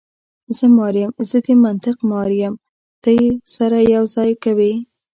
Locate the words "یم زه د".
1.01-1.47